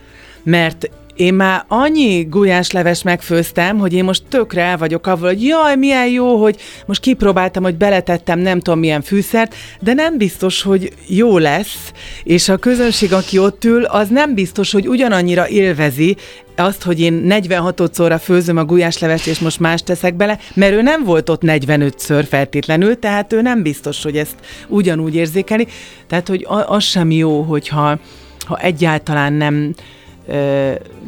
[0.43, 5.75] mert én már annyi gulyásleves megfőztem, hogy én most tökre el vagyok avval, hogy jaj,
[5.75, 10.93] milyen jó, hogy most kipróbáltam, hogy beletettem nem tudom milyen fűszert, de nem biztos, hogy
[11.07, 11.91] jó lesz,
[12.23, 16.17] és a közönség, aki ott ül, az nem biztos, hogy ugyanannyira élvezi
[16.55, 21.03] azt, hogy én 46-szorra főzöm a gulyáslevest, és most más teszek bele, mert ő nem
[21.03, 24.35] volt ott 45-ször feltétlenül, tehát ő nem biztos, hogy ezt
[24.67, 25.67] ugyanúgy érzékeli.
[26.07, 27.99] Tehát, hogy az sem jó, hogyha
[28.45, 29.73] ha egyáltalán nem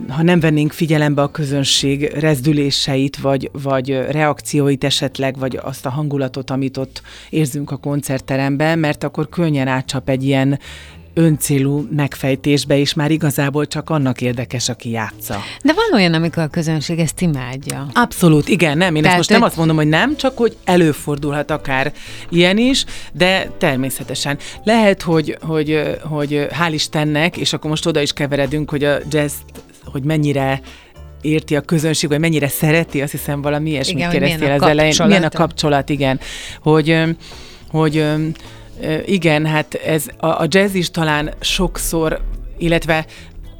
[0.08, 6.50] ha nem vennénk figyelembe a közönség rezdüléseit, vagy, vagy reakcióit esetleg, vagy azt a hangulatot,
[6.50, 10.60] amit ott érzünk a koncertteremben, mert akkor könnyen átcsap egy ilyen
[11.14, 15.40] öncélú megfejtésbe, és már igazából csak annak érdekes, aki játsza.
[15.64, 17.88] De van olyan, amikor a közönség ezt imádja.
[17.94, 18.96] Abszolút, igen, nem.
[18.96, 21.94] Én Tehát, ezt most nem azt mondom, hogy nem, csak hogy előfordulhat akár
[22.30, 24.38] ilyen is, de természetesen.
[24.64, 29.34] Lehet, hogy, hogy, hogy hál' Istennek, és akkor most oda is keveredünk, hogy a jazz
[29.86, 30.62] hogy mennyire
[31.22, 34.96] érti a közönség, vagy mennyire szereti, azt hiszem valami ilyesmit kérdeztél az elején.
[35.06, 36.20] Milyen a kapcsolat, igen.
[36.62, 37.02] Hogy,
[37.70, 38.06] hogy
[39.06, 42.22] igen, hát ez a, a jazz is talán sokszor,
[42.58, 43.06] illetve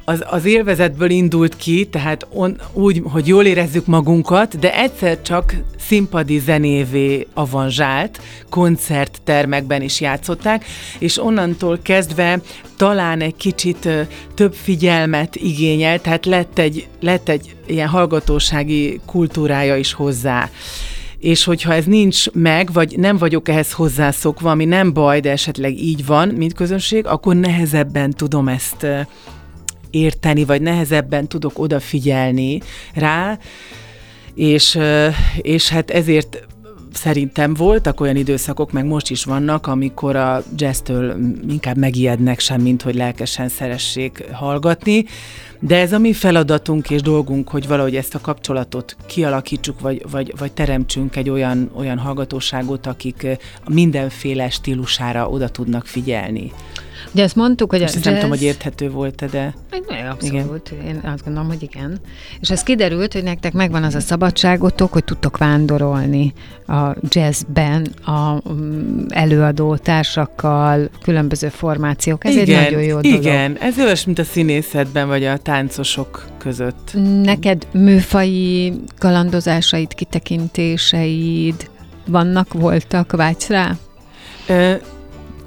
[0.04, 5.54] az, az élvezetből indult ki, tehát on, úgy, hogy jól érezzük magunkat, de egyszer csak
[5.78, 10.64] színpadi zenévé avanzsált, koncerttermekben is játszották,
[10.98, 12.40] és onnantól kezdve
[12.76, 13.88] talán egy kicsit
[14.34, 20.50] több figyelmet igényel, tehát lett egy, lett egy ilyen hallgatósági kultúrája is hozzá
[21.22, 25.78] és hogyha ez nincs meg, vagy nem vagyok ehhez hozzászokva, ami nem baj, de esetleg
[25.78, 28.86] így van, mint közönség, akkor nehezebben tudom ezt
[29.90, 32.60] érteni, vagy nehezebben tudok odafigyelni
[32.94, 33.38] rá,
[34.34, 34.78] és,
[35.36, 36.46] és hát ezért
[36.94, 41.16] szerintem voltak olyan időszakok, meg most is vannak, amikor a jazztől
[41.48, 45.04] inkább megijednek sem, mint hogy lelkesen szeressék hallgatni,
[45.60, 50.34] de ez a mi feladatunk és dolgunk, hogy valahogy ezt a kapcsolatot kialakítsuk, vagy, vagy,
[50.38, 53.26] vagy teremtsünk egy olyan, olyan hallgatóságot, akik
[53.68, 56.52] mindenféle stílusára oda tudnak figyelni.
[57.12, 58.06] Ugye ezt mondtuk, hogy Most a jazz...
[58.06, 59.54] nem tudom, hogy érthető volt de...
[60.10, 60.86] Abszolút, igen.
[60.86, 61.98] én azt gondolom, hogy igen.
[62.40, 66.32] És ez kiderült, hogy nektek megvan az a szabadságotok, hogy tudtok vándorolni
[66.66, 72.24] a jazzben, a mm, előadó társakkal, különböző formációk.
[72.24, 73.18] Ez igen, egy nagyon jó dolog.
[73.18, 76.90] Igen, ez olyas, mint a színészetben, vagy a táncosok között.
[77.22, 81.70] Neked műfai kalandozásaid, kitekintéseid
[82.06, 83.76] vannak, voltak, vágysz rá?
[84.48, 84.74] Ö,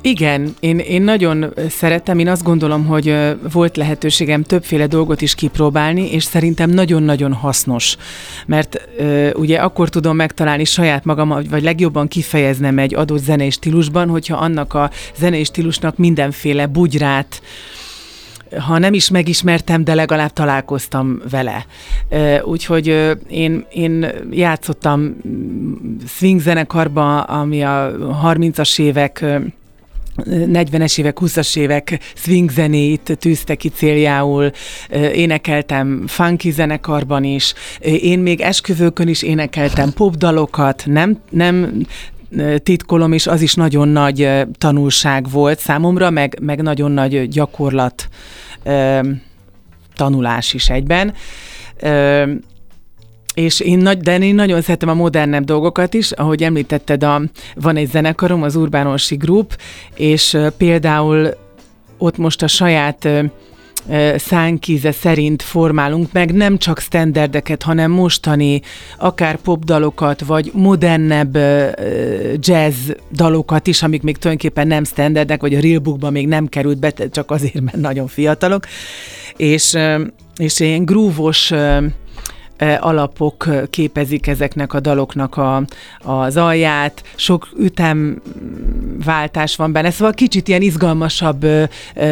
[0.06, 3.18] igen, én, én nagyon szeretem, én azt gondolom, hogy
[3.52, 7.98] volt lehetőségem többféle dolgot is kipróbálni, és szerintem nagyon-nagyon hasznos,
[8.46, 8.88] mert
[9.34, 14.74] ugye akkor tudom megtalálni saját magam, vagy legjobban kifejeznem egy adott zenei stílusban, hogyha annak
[14.74, 17.42] a zenei stílusnak mindenféle bugyrát,
[18.60, 21.66] ha nem is megismertem, de legalább találkoztam vele.
[22.44, 25.16] Úgyhogy én, én játszottam
[26.08, 27.92] swing zenekarba, ami a
[28.24, 29.26] 30-as évek
[30.24, 34.52] 40-es évek, 20-as évek swing zenét tűzte ki céljául,
[35.14, 41.86] énekeltem funky zenekarban is, én még esküvőkön is énekeltem popdalokat, nem, nem
[42.64, 48.08] titkolom, és az is nagyon nagy tanulság volt számomra, meg, meg nagyon nagy gyakorlat
[49.96, 51.14] tanulás is egyben
[53.36, 57.22] és én, nagy, de én nagyon szeretem a modernebb dolgokat is, ahogy említetted, a,
[57.56, 59.58] van egy zenekarom, az Urbánosi Group,
[59.96, 61.30] és például
[61.98, 63.08] ott most a saját
[64.16, 68.62] szánkíze szerint formálunk meg nem csak standardeket, hanem mostani
[68.98, 71.38] akár popdalokat, vagy modernebb
[72.40, 76.94] jazz dalokat is, amik még tulajdonképpen nem standardek, vagy a Realbookban még nem került be,
[77.12, 78.66] csak azért, mert nagyon fiatalok.
[79.38, 79.78] És,
[80.38, 81.54] és ilyen grúvos
[82.80, 85.64] alapok képezik ezeknek a daloknak a,
[86.04, 91.46] az alját, sok ütemváltás van benne, szóval kicsit ilyen izgalmasabb,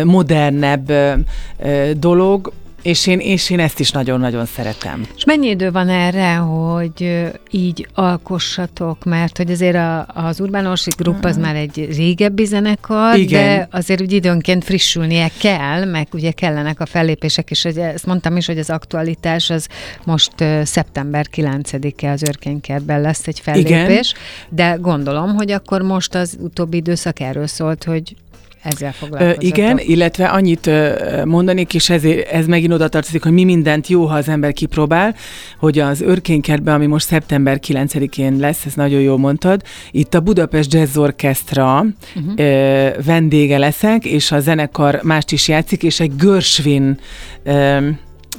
[0.03, 0.91] modernebb
[1.93, 2.51] dolog,
[2.83, 5.07] és én, és én ezt is nagyon-nagyon szeretem.
[5.15, 9.03] És mennyi idő van erre, hogy így alkossatok?
[9.03, 13.57] Mert hogy azért a, az Urbán Orsi Group az már egy régebbi zenekar, Igen.
[13.57, 17.63] de azért úgy időnként frissülnie kell, meg ugye kellenek a fellépések is.
[17.63, 19.67] Ugye ezt mondtam is, hogy az aktualitás az
[20.03, 24.49] most szeptember 9-e az Örkénykertben lesz egy fellépés, Igen.
[24.49, 28.15] de gondolom, hogy akkor most az utóbbi időszak erről szólt, hogy
[28.63, 29.43] ezzel foglalkozatok.
[29.43, 30.69] Igen, illetve annyit
[31.25, 35.15] mondanék, és ez, ez megint oda tartozik, hogy mi mindent jó, ha az ember kipróbál,
[35.59, 40.73] hogy az Örkénykertben, ami most szeptember 9-én lesz, ezt nagyon jól mondtad, itt a Budapest
[40.73, 42.35] Jazz Orchestra uh-huh.
[43.05, 46.99] vendége leszek, és a zenekar mást is játszik, és egy Görsvin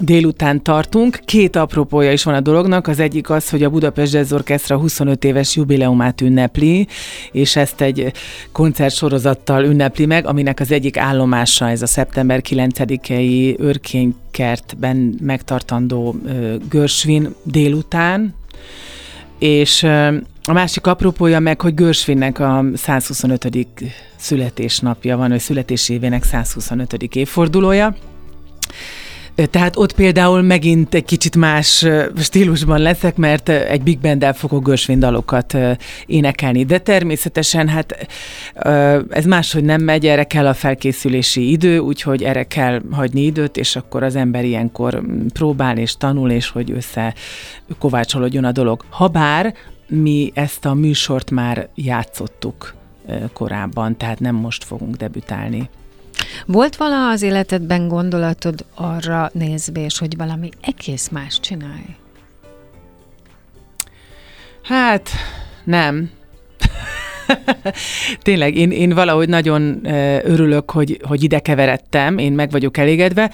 [0.00, 1.20] délután tartunk.
[1.24, 2.86] Két apropója is van a dolognak.
[2.86, 6.86] Az egyik az, hogy a Budapest Jazz Orchestra 25 éves jubileumát ünnepli,
[7.32, 8.12] és ezt egy
[8.52, 16.16] koncertsorozattal ünnepli meg, aminek az egyik állomása ez a szeptember 9-i Örkénykertben megtartandó
[16.68, 18.34] Görsvin délután,
[19.38, 19.82] és
[20.46, 23.48] a másik apropója meg, hogy Görsvinnek a 125.
[24.16, 26.92] születésnapja van, vagy születésévének 125.
[26.92, 27.96] évfordulója,
[29.34, 31.86] Tehát ott például megint egy kicsit más
[32.18, 35.24] stílusban leszek, mert egy big band fogok Görsvin
[36.06, 36.64] énekelni.
[36.64, 38.08] De természetesen hát
[39.10, 43.76] ez máshogy nem megy, erre kell a felkészülési idő, úgyhogy erre kell hagyni időt, és
[43.76, 47.14] akkor az ember ilyenkor próbál és tanul, és hogy össze
[47.78, 48.84] kovácsolódjon a dolog.
[48.88, 49.54] Habár
[49.86, 52.74] mi ezt a műsort már játszottuk
[53.32, 55.68] korábban, tehát nem most fogunk debütálni.
[56.46, 61.96] Volt vala az életedben gondolatod arra nézvés, hogy valami egész más csinálj?
[64.62, 65.10] Hát,
[65.64, 66.10] nem.
[68.22, 69.80] Tényleg, én, én valahogy nagyon
[70.22, 73.30] örülök, hogy, hogy ide keveredtem, én meg vagyok elégedve.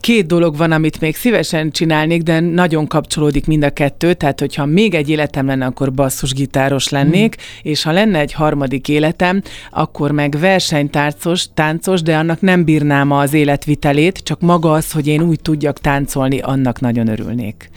[0.00, 4.66] Két dolog van, amit még szívesen csinálnék, de nagyon kapcsolódik mind a kettő, tehát hogyha
[4.66, 7.70] még egy életem lenne, akkor basszusgitáros lennék, mm.
[7.70, 13.32] és ha lenne egy harmadik életem, akkor meg versenytáncos, táncos, de annak nem bírnám az
[13.32, 17.70] életvitelét, csak maga az, hogy én úgy tudjak táncolni, annak nagyon örülnék.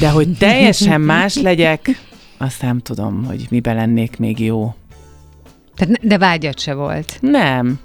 [0.00, 1.88] De hogy teljesen más legyek,
[2.38, 4.74] azt nem tudom, hogy miben lennék még jó.
[5.78, 7.18] Tehát, de vágyat se volt.
[7.20, 7.80] Nem.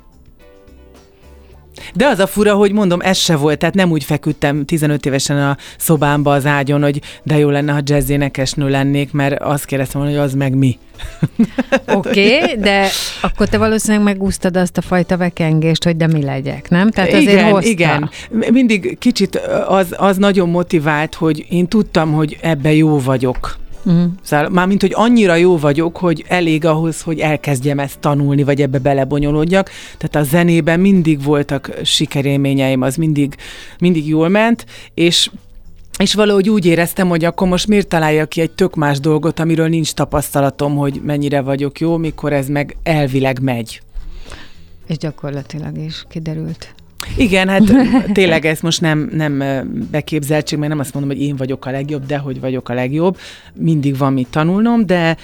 [1.94, 5.38] De az a fura, hogy mondom, ez se volt, tehát nem úgy feküdtem 15 évesen
[5.38, 10.02] a szobámba az ágyon, hogy de jó lenne, ha jazz énekesnő lennék, mert azt kérdeztem
[10.02, 10.78] volna, hogy az meg mi.
[11.88, 12.88] Oké, okay, de
[13.22, 16.92] akkor te valószínűleg megúsztad azt a fajta vekengést, hogy de mi legyek, nem?
[16.92, 17.70] Tehát azért igen, hozta.
[17.70, 18.10] igen.
[18.30, 19.36] Mindig kicsit
[19.68, 23.62] az, az nagyon motivált, hogy én tudtam, hogy ebbe jó vagyok.
[23.86, 24.12] Uh-huh.
[24.22, 28.80] Szóval mármint, hogy annyira jó vagyok, hogy elég ahhoz, hogy elkezdjem ezt tanulni, vagy ebbe
[28.80, 29.70] belebonyolódjak.
[29.98, 33.36] Tehát a zenében mindig voltak sikerélményeim, az mindig,
[33.80, 35.30] mindig jól ment, és
[35.98, 39.68] és valahogy úgy éreztem, hogy akkor most miért találjak ki egy tök más dolgot, amiről
[39.68, 43.82] nincs tapasztalatom, hogy mennyire vagyok jó, mikor ez meg elvileg megy.
[44.88, 46.74] És gyakorlatilag is kiderült.
[47.18, 47.64] Igen, hát
[48.14, 49.44] tényleg ez most nem, nem
[49.92, 53.18] beképzeltség, mert nem azt mondom, hogy én vagyok a legjobb, de hogy vagyok a legjobb.
[53.54, 55.18] Mindig van mit tanulnom, de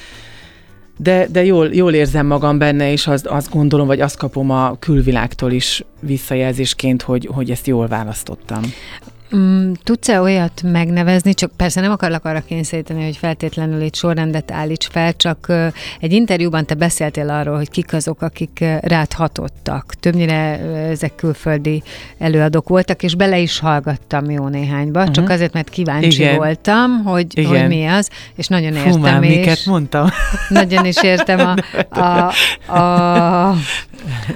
[1.02, 4.76] de, de jól, jól érzem magam benne, és azt, azt gondolom, vagy azt kapom a
[4.80, 8.62] külvilágtól is visszajelzésként, hogy, hogy ezt jól választottam.
[9.36, 14.88] Mm, tudsz-e olyat megnevezni, csak persze nem akarlak arra kényszeríteni, hogy feltétlenül itt sorrendet állíts
[14.88, 15.52] fel, csak
[16.00, 19.94] egy interjúban te beszéltél arról, hogy kik azok, akik rád hatottak.
[20.00, 20.60] Többnyire
[20.90, 21.84] ezek külföldi
[22.18, 25.16] előadók voltak, és bele is hallgattam jó néhányba, uh-huh.
[25.16, 26.36] csak azért, mert kíváncsi Igen.
[26.36, 27.50] voltam, hogy, Igen.
[27.50, 29.36] hogy mi az, és nagyon értem Fú, már, is.
[29.36, 30.08] miket mondtam.
[30.50, 31.56] Nagyon is értem a,
[32.00, 32.34] a,
[32.78, 33.50] a,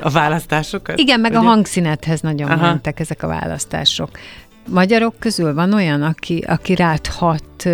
[0.02, 1.00] a választásokat?
[1.00, 1.40] Igen, meg ugye?
[1.40, 2.62] a hangszínethez nagyon Aha.
[2.62, 4.10] mentek ezek a választások.
[4.70, 7.70] Magyarok közül van olyan, aki, aki ráthat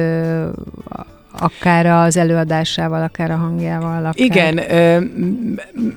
[1.39, 4.05] akár az előadásával, akár a hangjával.
[4.05, 4.13] Akár...
[4.15, 4.55] Igen,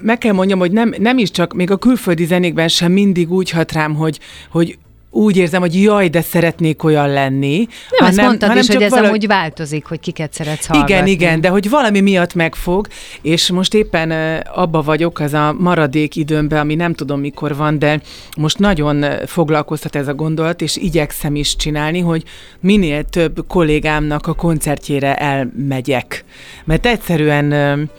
[0.03, 3.51] meg kell mondjam, hogy nem, nem is csak, még a külföldi zenékben sem mindig úgy
[3.51, 4.19] hat rám, hogy,
[4.51, 4.79] hogy
[5.15, 7.57] úgy érzem, hogy jaj, de szeretnék olyan lenni.
[7.57, 9.07] Nem, hanem, ezt mondtad hanem is, hogy ez vala...
[9.07, 10.95] amúgy változik, hogy kiket szeretsz hallgatni.
[10.95, 12.87] Igen, igen, de hogy valami miatt megfog,
[13.23, 14.11] és most éppen
[14.55, 18.01] abba vagyok az a maradék időmben, ami nem tudom mikor van, de
[18.37, 22.25] most nagyon foglalkoztat ez a gondolat, és igyekszem is csinálni, hogy
[22.61, 26.25] minél több kollégámnak a koncertjére elmegyek.
[26.65, 27.91] Mert egyszerűen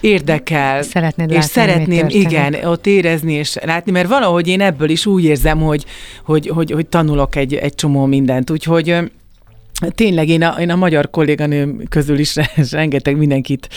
[0.00, 0.82] érdekel.
[0.82, 5.58] Szeretnéd és szeretném, igen, ott érezni és látni, mert valahogy én ebből is úgy érzem,
[5.58, 5.84] hogy,
[6.24, 8.50] hogy, hogy, hogy tanulok egy, egy csomó mindent.
[8.50, 8.96] Úgyhogy
[9.94, 12.34] Tényleg én a, én a magyar kolléganőm közül is
[12.70, 13.68] rengeteg mindenkit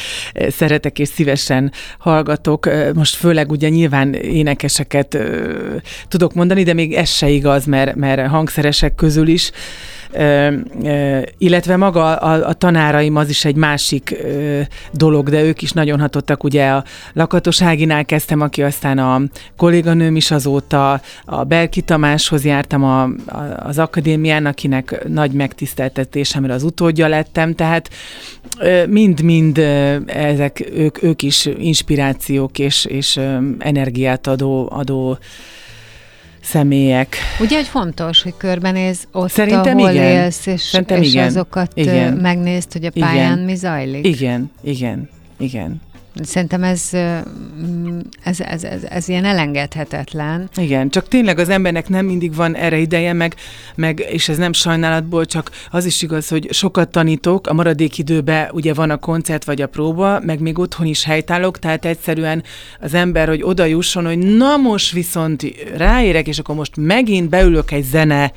[0.50, 2.70] szeretek és szívesen hallgatok.
[2.94, 5.18] Most főleg ugye nyilván énekeseket
[6.08, 9.52] tudok mondani, de még ez se igaz, mert, mert hangszeresek közül is
[11.38, 14.16] illetve maga a, a tanáraim az is egy másik
[14.92, 16.44] dolog, de ők is nagyon hatottak.
[16.44, 16.84] Ugye a
[17.14, 19.22] Lakatoságinál kezdtem, aki aztán a
[19.58, 23.14] kolléganőm is azóta, a Belki Tamáshoz jártam a, a,
[23.64, 27.90] az akadémián, akinek nagy megtiszteltetésemre az utódja lettem, tehát
[28.88, 29.58] mind-mind
[30.06, 33.20] ezek, ők, ők is inspirációk és, és
[33.60, 35.18] energiát adó, adó
[36.42, 37.16] személyek.
[37.40, 40.04] Ugye, hogy fontos, hogy körbenéz ott, Szerintem ahol igen.
[40.04, 41.26] élsz, és, Szerintem és igen.
[41.26, 42.14] azokat igen.
[42.14, 43.46] megnézd, hogy a pályán igen.
[43.46, 44.08] mi zajlik.
[44.08, 45.82] Igen, igen, igen.
[46.16, 46.90] Szerintem ez,
[48.24, 50.50] ez, ez, ez, ez ilyen elengedhetetlen.
[50.56, 53.36] Igen, csak tényleg az embernek nem mindig van erre ideje, meg,
[53.76, 58.50] meg és ez nem sajnálatból, csak az is igaz, hogy sokat tanítok, a maradék időben
[58.52, 62.44] ugye van a koncert vagy a próba, meg még otthon is helytállok, tehát egyszerűen
[62.80, 65.46] az ember, hogy oda jusson, hogy na most viszont
[65.78, 68.32] ráérek, és akkor most megint beülök egy zene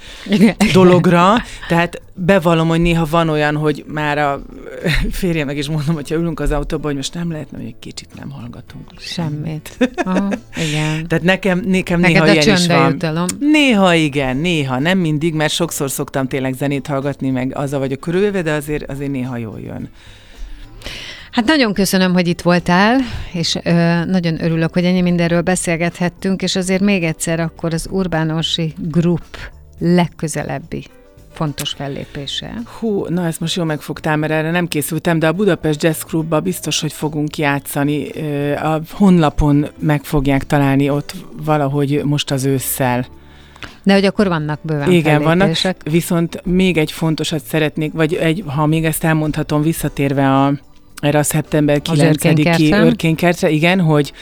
[0.73, 1.35] dologra,
[1.69, 4.43] tehát bevallom, hogy néha van olyan, hogy már a
[5.11, 8.31] férjemnek is mondom, hogyha ülünk az autóban, hogy most nem lehetne, hogy egy kicsit nem
[8.31, 8.93] hallgatunk.
[8.99, 9.77] Semmit.
[10.05, 10.29] Aha,
[10.69, 11.07] igen.
[11.07, 12.91] Tehát nekem, nekem Neked néha a ilyen is van.
[12.91, 13.27] jutalom.
[13.39, 18.43] Néha igen, néha, nem mindig, mert sokszor szoktam tényleg zenét hallgatni, meg azzal vagyok körülvéve,
[18.43, 19.89] de azért, azért néha jól jön.
[21.31, 23.01] Hát nagyon köszönöm, hogy itt voltál,
[23.33, 28.75] és ö, nagyon örülök, hogy ennyi mindenről beszélgethettünk, és azért még egyszer akkor az Urbánosi
[28.79, 29.37] Group
[29.79, 30.87] legközelebbi
[31.35, 32.63] fontos fellépése.
[32.79, 36.41] Hú, na ezt most jól megfogtál, mert erre nem készültem, de a Budapest Jazz Clubba
[36.41, 38.09] biztos, hogy fogunk játszani.
[38.55, 41.15] A honlapon meg fogják találni ott
[41.45, 43.07] valahogy most az ősszel.
[43.83, 45.57] De hogy akkor vannak bőven Igen, vannak.
[45.91, 50.53] Viszont még egy fontosat szeretnék, vagy egy, ha még ezt elmondhatom, visszatérve a,
[51.01, 52.79] erre a szeptember Az 9-i Örkénykertre.
[52.79, 54.13] örkénykertre, igen, hogy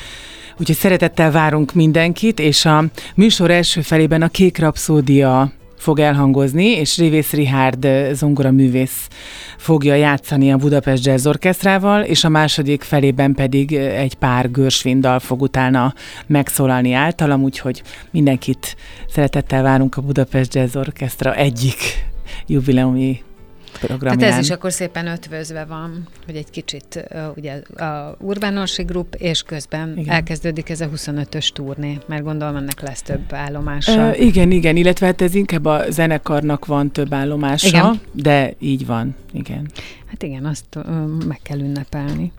[0.58, 2.84] Úgyhogy szeretettel várunk mindenkit, és a
[3.14, 5.52] műsor első felében a Kék Rapszódia
[5.82, 9.08] fog elhangozni, és Révész Rihárd eh, zongoraművész
[9.56, 15.18] fogja játszani a Budapest Jazz Orchestrával, és a második felében pedig eh, egy pár görsvindal
[15.18, 15.94] fog utána
[16.26, 18.76] megszólalni általam, úgyhogy mindenkit
[19.08, 22.04] szeretettel várunk a Budapest Jazz Orchestra egyik
[22.46, 23.22] jubileumi
[23.86, 24.18] programján.
[24.18, 29.14] Tehát ez is akkor szépen ötvözve van, hogy egy kicsit uh, ugye a Urbánosi Group,
[29.14, 30.14] és közben Igen.
[30.14, 34.08] elkezdődik ez a 25-ös turné, mert gondolom ennek lesz több állomása.
[34.08, 38.00] Ö, igen, igen, illetve hát ez inkább a zenekarnak van több állomása, Igen.
[38.12, 39.70] de így van, igen.
[40.12, 42.32] Hát igen, azt uh, meg kell ünnepelni.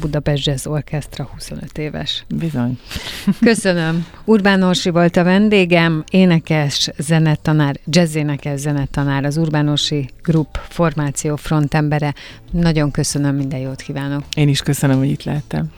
[0.00, 2.24] Budapest Jazz Orchestra 25 éves.
[2.28, 2.78] Bizony.
[3.40, 4.06] Köszönöm.
[4.24, 12.14] Urbán Orsi volt a vendégem, énekes, zenetanár, jazzénekes zenetanár, az Urbán Orsi Group formáció frontembere.
[12.50, 14.24] Nagyon köszönöm, minden jót kívánok.
[14.34, 15.70] Én is köszönöm, hogy itt lehettem.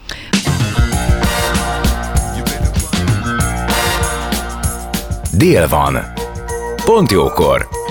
[5.37, 5.97] Dél van.
[6.85, 7.84] Pont jókor.